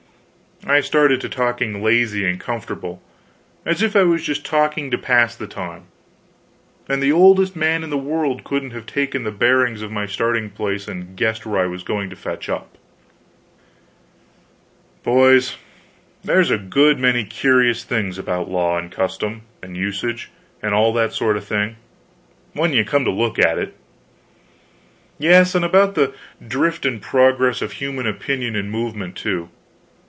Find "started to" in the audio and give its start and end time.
0.81-1.27